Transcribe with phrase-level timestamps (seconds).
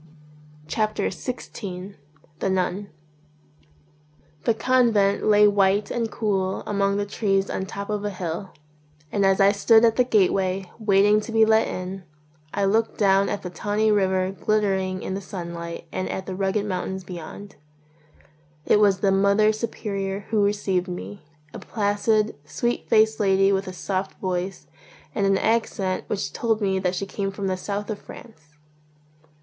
[0.67, 1.95] 63 XVI
[2.39, 2.89] THE NUN
[4.45, 8.51] THE convent lay white and cool among the trees on the top of a hill;
[9.11, 12.03] and as I stood at the gateway, waiting to be let in,
[12.51, 16.65] I looked down at the tawny river glittering in the sunlight and at the rugged
[16.65, 17.57] mountains be yond.
[18.65, 21.21] It was the Mother Superior who received me,
[21.53, 24.65] a placid, sweet faced lady with a soft voice
[25.13, 28.55] and an accent which told me that she came from the South of France.